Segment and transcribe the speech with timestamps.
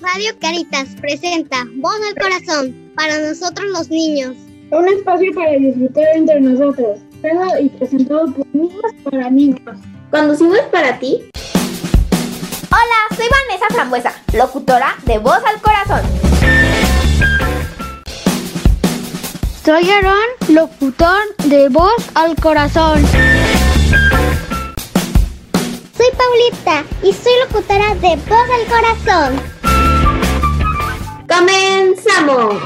[0.00, 4.36] Radio Caritas presenta Voz al Corazón para nosotros los niños.
[4.70, 9.60] Un espacio para disfrutar entre nosotros, creado y presentado por niños para niños.
[10.12, 11.20] Conducimos para ti.
[12.70, 16.02] Hola, soy Vanessa Frambuesa, locutora de Voz al Corazón.
[19.64, 23.02] Soy Aaron, locutor de Voz al Corazón.
[27.02, 29.42] Y soy locutora de Voz al Corazón.
[31.26, 32.62] ¡Comenzamos!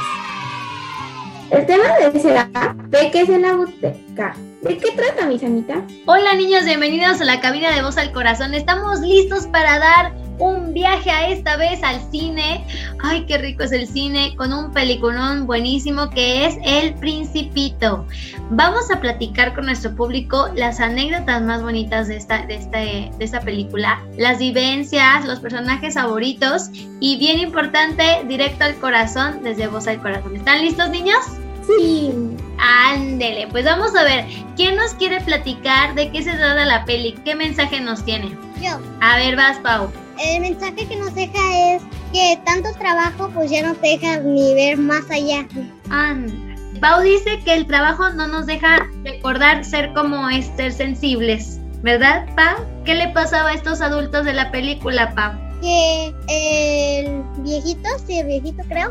[1.50, 2.50] El tema de hoy será
[2.90, 4.36] Peques en la Boteca.
[4.60, 5.80] ¿De qué trata, mi sanita?
[6.04, 8.52] Hola niños, bienvenidos a la cabina de Voz al Corazón.
[8.52, 12.64] Estamos listos para dar un viaje a esta vez al cine.
[13.02, 18.06] Ay, qué rico es el cine con un peliculón buenísimo que es El Principito.
[18.50, 23.40] Vamos a platicar con nuestro público las anécdotas más bonitas de esta, de, de esta
[23.40, 26.70] película, las vivencias, los personajes favoritos
[27.00, 30.36] y bien importante, directo al corazón desde Voz al Corazón.
[30.36, 31.18] ¿Están listos niños?
[31.66, 32.12] Sí.
[32.58, 37.14] Ándele, pues vamos a ver, ¿quién nos quiere platicar de qué se trata la peli?
[37.24, 38.30] ¿Qué mensaje nos tiene?
[38.60, 38.78] Yo.
[39.00, 39.90] A ver, vas, Pau.
[40.18, 44.54] El mensaje que nos deja es que tanto trabajo pues ya no te deja ni
[44.54, 45.46] ver más allá.
[45.90, 46.54] Anda.
[46.80, 51.58] Pau dice que el trabajo no nos deja recordar ser como ser sensibles.
[51.82, 52.64] ¿Verdad, Pau?
[52.84, 55.32] ¿Qué le pasaba a estos adultos de la película, Pau?
[55.60, 58.90] Que el viejito, sí, el viejito creo,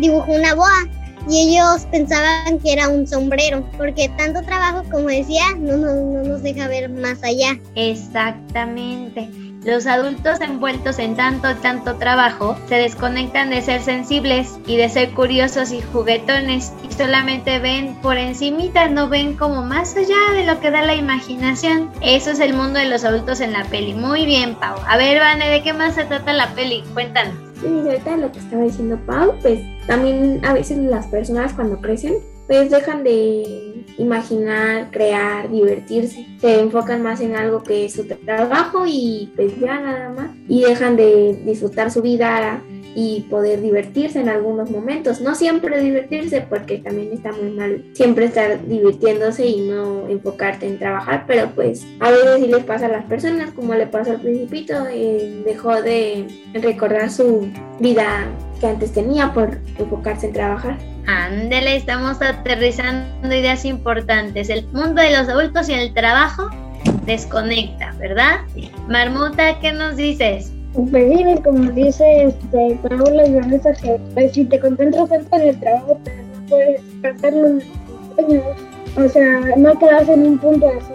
[0.00, 0.84] dibujó una boa
[1.28, 6.22] y ellos pensaban que era un sombrero, porque tanto trabajo, como decía, no, no, no
[6.22, 7.58] nos deja ver más allá.
[7.74, 9.28] Exactamente.
[9.66, 15.10] Los adultos envueltos en tanto, tanto trabajo se desconectan de ser sensibles y de ser
[15.10, 20.60] curiosos y juguetones y solamente ven por encimita, no ven como más allá de lo
[20.60, 21.90] que da la imaginación.
[22.00, 23.92] Eso es el mundo de los adultos en la peli.
[23.92, 24.76] Muy bien, Pau.
[24.86, 26.84] A ver, Vane, ¿de qué más se trata la peli?
[26.94, 27.34] Cuéntanos.
[27.60, 29.58] Sí, ahorita lo que estaba diciendo Pau, pues
[29.88, 32.14] también a veces las personas cuando crecen
[32.46, 33.65] pues dejan de
[33.98, 36.26] imaginar, crear, divertirse.
[36.40, 40.30] Se enfocan más en algo que es su trabajo y pues ya nada más.
[40.48, 42.60] Y dejan de disfrutar su vida
[42.98, 45.20] y poder divertirse en algunos momentos.
[45.20, 50.78] No siempre divertirse porque también está muy mal siempre estar divirtiéndose y no enfocarte en
[50.78, 54.22] trabajar, pero pues a veces sí les pasa a las personas como le pasó al
[54.22, 58.28] principito, eh, dejó de recordar su vida
[58.60, 60.78] que antes tenía por enfocarse en trabajar.
[61.06, 64.50] Ándele, estamos aterrizando ideas importantes.
[64.50, 66.50] El mundo de los adultos y el trabajo
[67.04, 68.40] desconecta, ¿verdad?
[68.88, 70.52] Marmota, ¿qué nos dices?
[70.90, 75.60] Pues como dice este, Paula y Vanessa, que pues, si te concentras tanto en el
[75.60, 76.16] trabajo, pues
[76.48, 76.80] puedes
[77.16, 77.64] hacerlo en los
[78.16, 78.44] sueños.
[78.96, 80.92] O sea, no quedas en un punto así,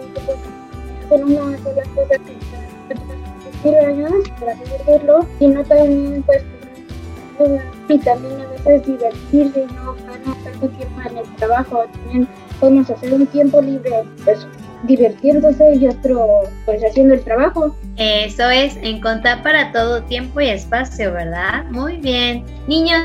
[1.06, 4.04] hacer una sola cosa que te sirve
[4.50, 6.42] así decirlo, y no también pues
[7.88, 11.84] y también a veces divertirse y no ganar tanto tiempo en el trabajo.
[11.92, 12.28] También
[12.60, 14.46] podemos hacer un tiempo libre pues,
[14.84, 17.74] divirtiéndose y otro pues haciendo el trabajo.
[17.96, 21.64] Eso es, encontrar para todo tiempo y espacio, ¿verdad?
[21.70, 22.44] Muy bien.
[22.66, 23.00] Niños,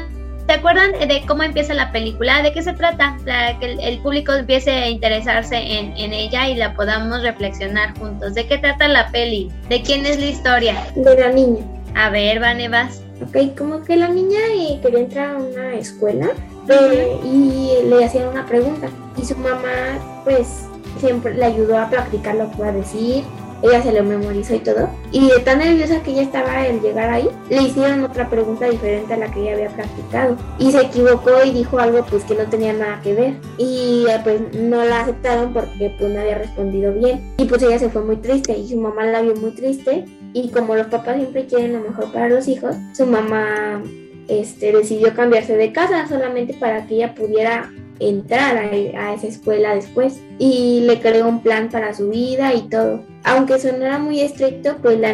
[0.47, 2.41] ¿se acuerdan de cómo empieza la película?
[2.41, 3.17] ¿De qué se trata?
[3.25, 7.97] Para que el, el público empiece a interesarse en, en, ella y la podamos reflexionar
[7.97, 8.33] juntos.
[8.33, 9.51] ¿De qué trata la peli?
[9.69, 10.75] ¿De quién es la historia?
[10.95, 11.63] De la niña.
[11.95, 13.06] A ver, Vanevas.
[13.21, 16.29] Ok, como que la niña eh, quería entrar a una escuela
[16.69, 18.89] eh, y le hacían una pregunta
[19.19, 20.65] y su mamá pues
[20.99, 23.23] siempre le ayudó a practicar lo que iba a decir,
[23.61, 27.09] ella se lo memorizó y todo y de tan nerviosa que ella estaba al llegar
[27.09, 31.43] ahí le hicieron otra pregunta diferente a la que ella había practicado y se equivocó
[31.43, 35.01] y dijo algo pues que no tenía nada que ver y eh, pues no la
[35.01, 38.67] aceptaron porque pues no había respondido bien y pues ella se fue muy triste y
[38.67, 42.29] su mamá la vio muy triste y como los papás siempre quieren lo mejor para
[42.29, 43.81] los hijos, su mamá
[44.27, 50.21] este, decidió cambiarse de casa solamente para que ella pudiera entrar a, esa escuela después
[50.37, 53.03] y le creó un plan para su vida y todo.
[53.23, 55.13] Aunque sonara muy estricto, pues la,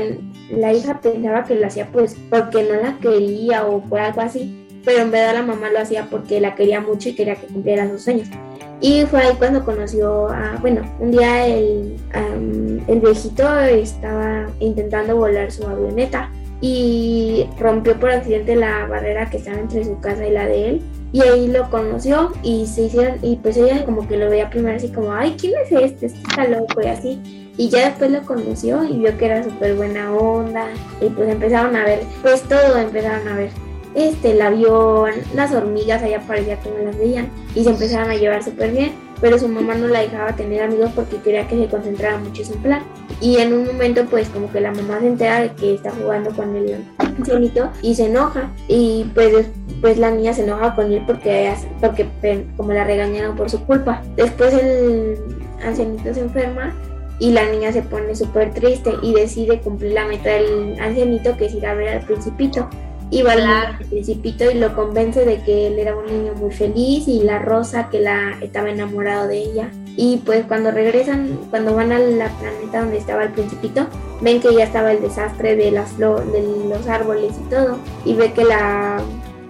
[0.52, 4.68] la hija pensaba que lo hacía pues porque no la quería o por algo así,
[4.84, 7.90] pero en verdad la mamá lo hacía porque la quería mucho y quería que cumpliera
[7.90, 8.28] sus sueños.
[8.84, 15.16] Y fue ahí cuando conoció a, bueno, un día el, um, el viejito estaba intentando
[15.16, 20.32] volar su avioneta y rompió por accidente la barrera que estaba entre su casa y
[20.32, 20.82] la de él.
[21.14, 24.76] Y ahí lo conoció y se hicieron, y pues ella como que lo veía primero
[24.76, 26.08] así como, ay, ¿quién es este?
[26.08, 27.54] Este está loco y así.
[27.56, 30.66] Y ya después lo conoció y vio que era súper buena onda.
[31.00, 33.52] Y pues empezaron a ver, pues todo empezaron a ver
[33.96, 38.44] este, el avión, las hormigas, allá parecía como las veían y se empezaron a llevar
[38.44, 38.92] súper bien.
[39.22, 42.48] pero su mamá no la dejaba tener amigos porque quería que se concentrara mucho en
[42.48, 42.84] su plan.
[43.22, 46.32] Y en un momento pues como que la mamá se entera de que está jugando
[46.32, 49.48] con el ancianito y se enoja y pues
[49.80, 52.08] pues la niña se enoja con él porque, porque
[52.58, 54.02] como la regañaron por su culpa.
[54.16, 55.18] Después el
[55.64, 56.74] ancianito se enferma
[57.20, 61.46] y la niña se pone súper triste y decide cumplir la meta del ancianito que
[61.46, 62.70] es ir a ver al principito
[63.22, 67.22] va al principito y lo convence de que él era un niño muy feliz y
[67.22, 69.70] la rosa que la estaba enamorado de ella.
[69.96, 73.86] Y pues cuando regresan cuando van a la planeta donde estaba el principito
[74.22, 78.34] ven que ya estaba el desastre de las de los árboles y todo y ve
[78.34, 79.00] que la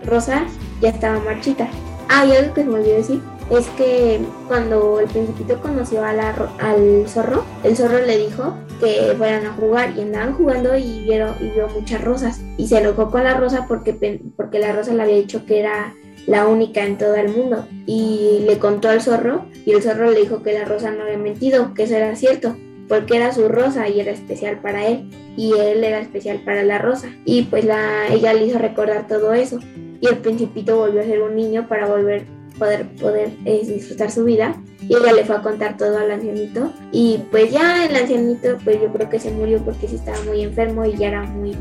[0.05, 0.45] rosa
[0.81, 1.69] ya estaba marchita.
[2.09, 7.43] Ah y algo que me olvidó decir es que cuando el principito conoció al zorro,
[7.63, 11.67] el zorro le dijo que fueran a jugar y andaban jugando y vieron y vio
[11.69, 12.41] muchas rosas.
[12.57, 15.93] Y se enojó con la rosa porque, porque la rosa le había dicho que era
[16.27, 17.65] la única en todo el mundo.
[17.85, 21.17] Y le contó al zorro y el zorro le dijo que la rosa no había
[21.17, 22.55] mentido, que eso era cierto
[22.87, 26.77] porque era su rosa y era especial para él y él era especial para la
[26.77, 27.09] rosa.
[27.25, 29.59] Y pues la ella le hizo recordar todo eso.
[30.01, 32.25] Y el principito volvió a ser un niño para volver
[32.63, 34.55] poder, poder eh, disfrutar su vida.
[34.81, 36.71] Y ella le fue a contar todo al ancianito.
[36.91, 40.41] Y pues ya el ancianito, pues yo creo que se murió porque sí estaba muy
[40.41, 41.55] enfermo y ya era muy,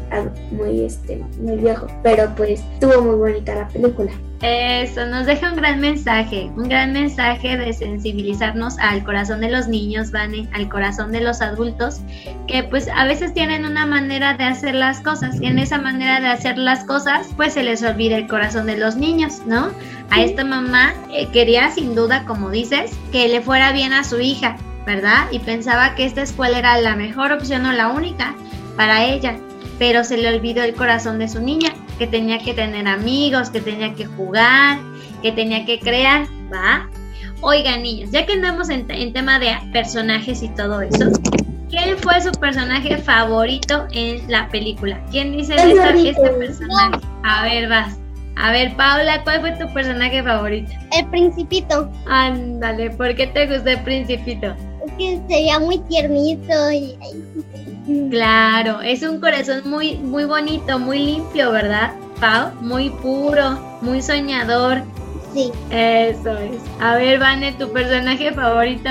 [0.50, 1.86] muy, este, muy viejo.
[2.02, 4.12] Pero pues estuvo muy bonita la película.
[4.42, 9.68] Eso nos deja un gran mensaje, un gran mensaje de sensibilizarnos al corazón de los
[9.68, 12.00] niños, Vane, al corazón de los adultos,
[12.48, 16.20] que pues a veces tienen una manera de hacer las cosas y en esa manera
[16.20, 19.70] de hacer las cosas pues se les olvida el corazón de los niños, ¿no?
[20.10, 24.20] A esta mamá eh, quería sin duda, como dices, que le fuera bien a su
[24.20, 24.56] hija,
[24.86, 25.26] ¿verdad?
[25.30, 28.34] Y pensaba que esta escuela era la mejor opción o la única
[28.76, 29.36] para ella,
[29.78, 33.60] pero se le olvidó el corazón de su niña que tenía que tener amigos, que
[33.60, 34.78] tenía que jugar,
[35.22, 36.88] que tenía que crear, ¿va?
[37.40, 41.10] Oigan, niños, ya que andamos en, tema de personajes y todo eso,
[41.68, 45.00] ¿quién fue su personaje favorito en la película?
[45.10, 47.00] ¿Quién dice este personaje?
[47.24, 48.01] A ver, vas.
[48.36, 50.72] A ver, Paula, ¿cuál fue tu personaje favorito?
[50.96, 51.90] El Principito.
[52.06, 54.54] Ándale, ¿por qué te gustó el Principito?
[54.84, 56.96] Es que sería muy tiernito y
[58.10, 62.52] Claro, es un corazón muy, muy bonito, muy limpio, ¿verdad, Pau?
[62.60, 64.82] Muy puro, muy soñador.
[65.34, 65.50] Sí.
[65.70, 66.60] Eso es.
[66.80, 68.90] A ver, Vane, tu personaje favorito.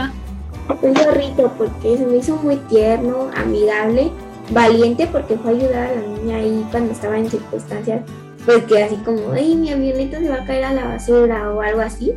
[0.82, 4.12] Un zorrito porque se me hizo muy tierno, amigable,
[4.52, 8.02] valiente porque fue a ayudar a la niña ahí cuando estaba en circunstancias,
[8.46, 11.82] porque así como, ay, mi avioneta se va a caer a la basura o algo
[11.82, 12.14] así.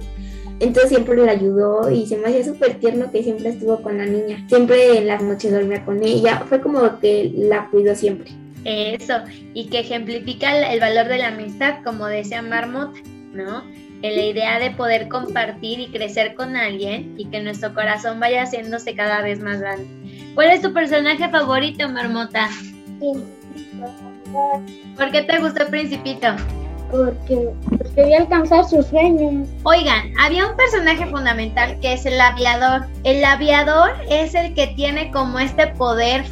[0.61, 4.06] Entonces siempre le ayudó y se me hacía súper tierno que siempre estuvo con la
[4.06, 4.44] niña.
[4.49, 6.43] Siempre en las noches dormía con ella.
[6.49, 8.31] Fue como que la cuidó siempre.
[8.65, 9.15] Eso,
[9.53, 12.94] y que ejemplifica el, valor de la amistad, como decía Marmot,
[13.35, 13.62] ¿no?
[14.00, 18.44] En la idea de poder compartir y crecer con alguien y que nuestro corazón vaya
[18.44, 19.87] haciéndose cada vez más grande.
[20.35, 22.49] ¿Cuál es tu personaje favorito, Marmota?
[24.96, 26.28] ¿Por qué te gustó el Principito?
[26.90, 27.50] Porque
[27.94, 29.48] quería alcanzar sus sueños.
[29.64, 32.86] Oigan, había un personaje fundamental que es el aviador.
[33.04, 36.22] El aviador es el que tiene como este poder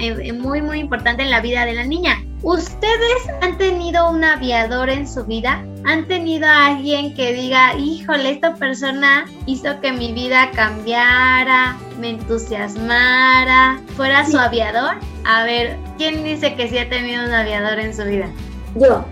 [0.00, 2.22] eh, eh, muy muy importante en la vida de la niña.
[2.42, 5.64] ¿Ustedes han tenido un aviador en su vida?
[5.84, 12.10] ¿Han tenido a alguien que diga, híjole, esta persona hizo que mi vida cambiara, me
[12.10, 14.96] entusiasmara, fuera su aviador?
[15.24, 18.28] A ver, ¿quién dice que sí ha tenido un aviador en su vida?
[18.74, 19.04] Yo.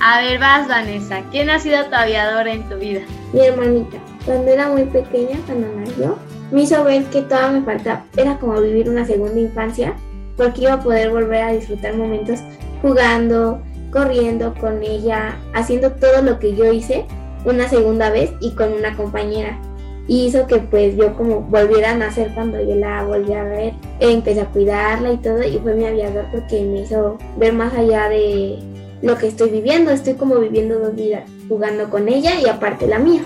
[0.00, 1.22] A ver, vas, Vanessa.
[1.30, 3.00] ¿Quién ha sido tu aviador en tu vida?
[3.32, 3.98] Mi hermanita.
[4.24, 6.18] Cuando era muy pequeña, cuando nació,
[6.50, 8.04] me hizo ver que todo me faltaba.
[8.16, 9.94] Era como vivir una segunda infancia,
[10.36, 12.40] porque iba a poder volver a disfrutar momentos
[12.82, 17.06] jugando, corriendo con ella, haciendo todo lo que yo hice
[17.44, 19.58] una segunda vez y con una compañera.
[20.06, 23.72] Y hizo que pues yo como volviera a nacer cuando yo la volví a ver.
[24.00, 28.08] Empecé a cuidarla y todo y fue mi aviador porque me hizo ver más allá
[28.10, 28.58] de
[29.04, 29.90] lo que estoy viviendo.
[29.90, 33.22] Estoy como viviendo dos vidas, jugando con ella y aparte la mía.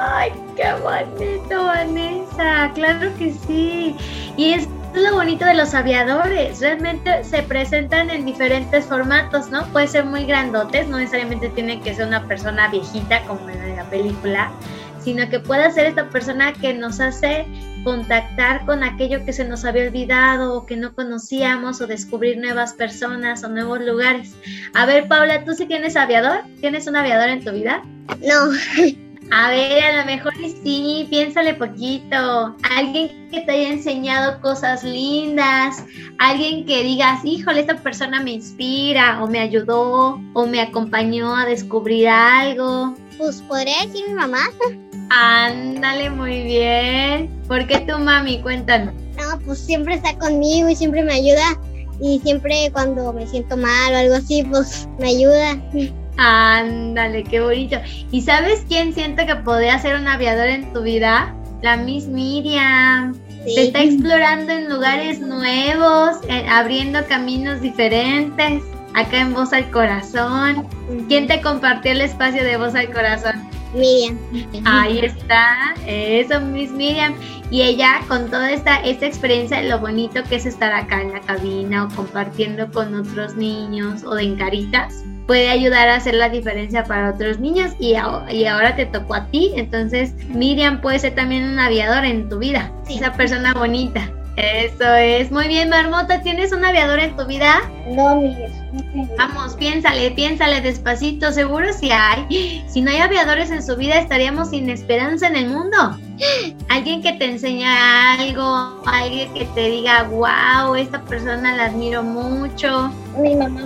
[0.00, 2.70] ¡Ay, qué bonito, Vanessa!
[2.74, 3.94] Claro que sí.
[4.36, 6.60] Y es lo bonito de los aviadores.
[6.60, 9.66] Realmente se presentan en diferentes formatos, ¿no?
[9.66, 13.84] Puede ser muy grandotes, no necesariamente tiene que ser una persona viejita como en la
[13.84, 14.50] película,
[15.02, 17.46] sino que puede ser esta persona que nos hace
[17.88, 22.74] contactar con aquello que se nos había olvidado o que no conocíamos o descubrir nuevas
[22.74, 24.34] personas o nuevos lugares.
[24.74, 26.40] A ver, Paula, ¿tú sí tienes aviador?
[26.60, 27.82] ¿Tienes un aviador en tu vida?
[28.20, 28.52] No.
[29.30, 32.56] A ver, a lo mejor sí, piénsale poquito.
[32.76, 35.82] Alguien que te haya enseñado cosas lindas,
[36.18, 41.46] alguien que digas, híjole, esta persona me inspira, o me ayudó, o me acompañó a
[41.46, 42.94] descubrir algo.
[43.16, 44.44] Pues podría decir mi mamá.
[45.10, 47.30] Ándale, muy bien.
[47.48, 48.40] ¿Por qué tu mami?
[48.42, 48.94] Cuéntanos.
[49.16, 51.58] No, pues siempre está conmigo y siempre me ayuda.
[52.00, 55.58] Y siempre cuando me siento mal o algo así, pues me ayuda.
[56.16, 57.78] Ándale, qué bonito.
[58.10, 61.34] ¿Y sabes quién siento que podría ser un aviador en tu vida?
[61.62, 63.14] La Miss Miriam.
[63.44, 63.54] Sí.
[63.54, 68.62] Te está explorando en lugares nuevos, eh, abriendo caminos diferentes.
[68.94, 70.66] Acá en Voz al Corazón.
[71.08, 73.48] ¿Quién te compartió el espacio de Voz al Corazón?
[73.74, 74.18] Miriam.
[74.64, 77.14] Ahí está, eso, Miss Miriam.
[77.50, 81.20] Y ella, con toda esta, esta experiencia, lo bonito que es estar acá en la
[81.20, 86.84] cabina o compartiendo con otros niños o de encaritas, puede ayudar a hacer la diferencia
[86.84, 87.72] para otros niños.
[87.78, 87.94] Y,
[88.30, 89.52] y ahora te tocó a ti.
[89.56, 92.70] Entonces, Miriam puede ser también un aviador en tu vida.
[92.86, 92.96] Sí.
[92.96, 94.10] Esa persona bonita.
[94.38, 95.32] Eso es.
[95.32, 97.60] Muy bien, Marmota, ¿tienes un aviador en tu vida?
[97.88, 98.52] No, Miguel.
[98.94, 99.08] no.
[99.18, 102.64] Vamos, piénsale, piénsale despacito, seguro si hay.
[102.68, 105.98] Si no hay aviadores en su vida, estaríamos sin esperanza en el mundo.
[106.68, 112.92] Alguien que te enseña algo, alguien que te diga, wow, esta persona la admiro mucho.
[113.20, 113.62] Mi mamá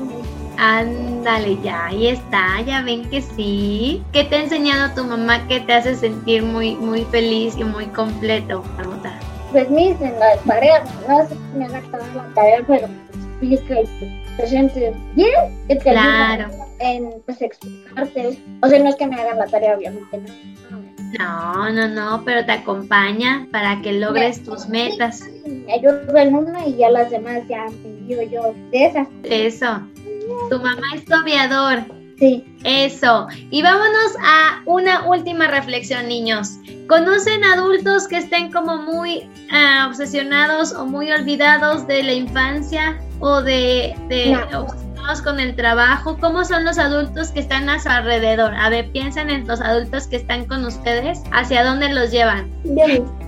[0.57, 4.03] Ándale, ya, ahí está, ya ven que sí.
[4.13, 7.87] ¿Qué te ha enseñado tu mamá que te hace sentir muy, muy feliz y muy
[7.87, 9.19] completo, Marmota?
[9.53, 12.89] Pues me dicen las tareas, no sé si me haga toda la tarea, pero
[13.41, 16.49] explica y te sientes bien, que te Claro.
[16.81, 18.39] en pues explicarte.
[18.63, 20.83] O sea, no es que me hagan la tarea, obviamente, no.
[21.19, 25.21] No, no, no, pero te acompaña para que logres tus metas.
[25.47, 29.07] Me ayuda en una y ya las demás ya me digo yo de esas.
[29.23, 29.83] Eso.
[30.49, 31.81] Tu mamá es tu aviador.
[32.23, 32.45] Sí.
[32.63, 33.27] Eso.
[33.51, 36.51] Y vámonos a una última reflexión, niños.
[36.89, 43.43] ¿Conocen adultos que estén como muy ah, obsesionados o muy olvidados de la infancia o
[43.43, 44.61] de, de No.
[44.61, 46.17] obsesionados con el trabajo?
[46.21, 48.55] ¿Cómo son los adultos que están a su alrededor?
[48.55, 51.23] A ver, piensen en los adultos que están con ustedes.
[51.33, 52.53] ¿Hacia dónde los llevan?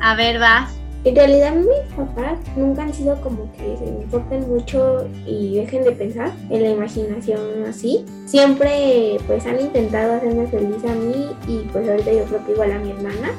[0.03, 0.73] A ver, vas.
[1.05, 5.93] En realidad mis papás nunca han sido como que se enfoquen mucho y dejen de
[5.93, 8.07] pensar en la imaginación así.
[8.25, 12.73] Siempre pues han intentado hacerme feliz a mí y pues ahorita yo creo que igual
[12.73, 13.33] a mi hermana.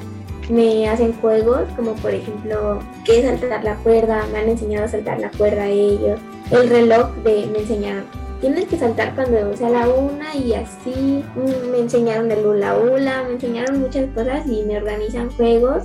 [0.47, 5.19] Me hacen juegos como por ejemplo que saltar la cuerda, me han enseñado a saltar
[5.19, 6.19] la cuerda a ellos.
[6.51, 8.05] El reloj de me enseñaron,
[8.41, 11.23] tienes que saltar cuando sea la una y así.
[11.71, 15.83] Me enseñaron el hula hula, me enseñaron muchas cosas y me organizan juegos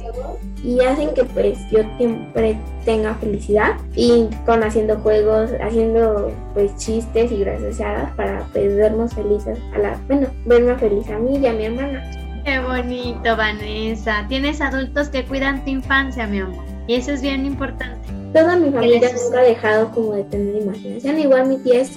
[0.62, 7.32] y hacen que pues yo siempre tenga felicidad y con haciendo juegos, haciendo pues chistes
[7.32, 11.52] y graciosadas para pues vernos felices a la, bueno, verme feliz a mí y a
[11.52, 12.10] mi hermana.
[12.44, 14.24] Qué bonito, Vanessa.
[14.28, 16.69] Tienes adultos que cuidan tu infancia, mi amor.
[16.90, 18.00] Y eso es bien importante.
[18.32, 21.20] Toda mi familia nunca ha dejado como de tener imaginación.
[21.20, 21.96] Igual mi tía es,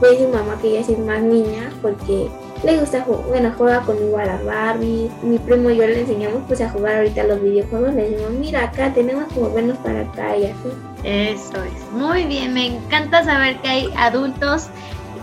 [0.00, 2.26] pues mi mamá que ella es más niña porque
[2.64, 5.08] le gusta jugar, bueno, juega conmigo a las Barbie.
[5.22, 7.94] Mi primo y yo le enseñamos pues a jugar ahorita a los videojuegos.
[7.94, 10.68] Le decimos, mira acá tenemos que movernos para acá y así.
[11.04, 11.92] Eso es.
[11.92, 14.70] Muy bien, me encanta saber que hay adultos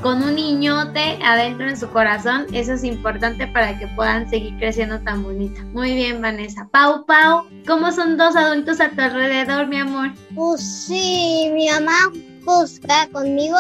[0.02, 2.46] con un niñote adentro en su corazón.
[2.54, 5.62] Eso es importante para que puedan seguir creciendo tan bonito.
[5.74, 6.68] Muy bien, Vanessa.
[6.72, 10.12] Pau, Pau, ¿cómo son dos adultos a tu alrededor, mi amor?
[10.36, 11.98] Pues sí, mi mamá
[12.46, 13.58] pues está conmigo.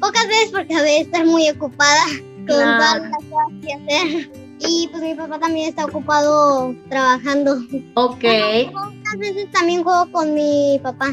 [0.00, 2.04] Pocas veces porque a veces está muy ocupada
[2.36, 2.78] con Claro.
[2.78, 4.47] todas las cosas que hacer.
[4.60, 7.58] Y pues mi papá también está ocupado trabajando.
[7.94, 8.24] Ok.
[9.16, 11.06] Veces también juego con mi papá.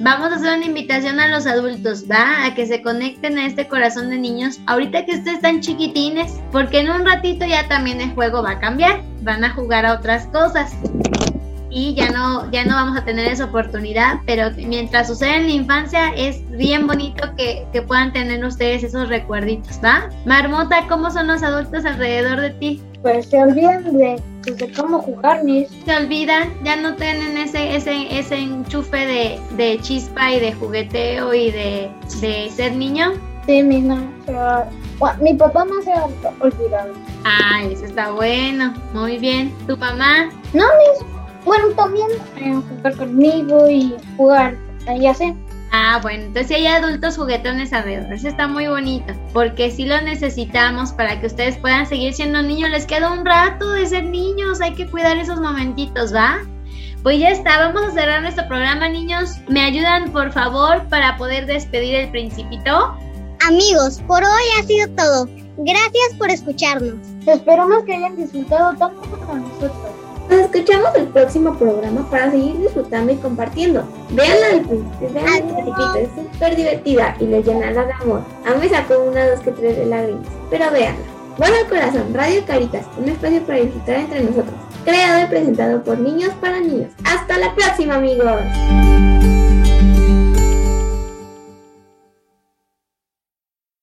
[0.00, 2.46] Vamos a hacer una invitación a los adultos, ¿va?
[2.46, 4.58] A que se conecten a este corazón de niños.
[4.66, 8.58] Ahorita que ustedes están chiquitines, porque en un ratito ya también el juego va a
[8.58, 9.02] cambiar.
[9.22, 10.72] Van a jugar a otras cosas.
[11.70, 15.52] Y ya no, ya no vamos a tener esa oportunidad, pero mientras sucede en la
[15.52, 20.10] infancia es bien bonito que, que puedan tener ustedes esos recuerditos, ¿va?
[20.26, 22.82] Marmota, ¿cómo son los adultos alrededor de ti?
[23.02, 25.68] Pues se olvidan de, pues, de cómo jugar, mis.
[25.84, 31.34] se olvidan, ya no tienen ese, ese, ese enchufe de, de chispa y de jugueteo
[31.34, 31.90] y de,
[32.20, 33.12] de ser niño.
[33.46, 33.98] Sí, mis no.
[34.98, 36.06] Bueno, mi papá más se ha
[36.38, 36.94] olvidado.
[37.24, 39.52] Ah, eso está bueno, muy bien.
[39.66, 40.30] ¿Tu mamá?
[40.52, 41.44] No, mis.
[41.44, 42.06] Bueno, también
[42.36, 44.56] eh, jugar conmigo y jugar,
[44.86, 45.34] eh, ya sé.
[45.74, 49.98] Ah, bueno, entonces sí hay adultos juguetones alrededor, eso está muy bonito, porque sí lo
[50.02, 52.68] necesitamos para que ustedes puedan seguir siendo niños.
[52.68, 56.40] Les queda un rato de ser niños, hay que cuidar esos momentitos, ¿va?
[57.02, 59.38] Pues ya está, vamos a cerrar nuestro programa, niños.
[59.48, 62.94] ¿Me ayudan, por favor, para poder despedir el principito?
[63.46, 65.26] Amigos, por hoy ha sido todo.
[65.56, 66.98] Gracias por escucharnos.
[67.26, 69.91] Esperamos que hayan disfrutado tanto como nosotros.
[70.32, 73.84] Nos escuchamos el próximo programa para seguir disfrutando y compartiendo.
[74.12, 78.22] Veanla al principito, es súper divertida y les llenará de amor.
[78.46, 81.04] A mí sacó una, dos que tres de lágrimas, pero véanla.
[81.36, 84.54] Bueno al corazón, Radio Caritas, un espacio para disfrutar entre nosotros.
[84.86, 86.92] creado y presentado por niños para niños.
[87.04, 88.40] Hasta la próxima amigos.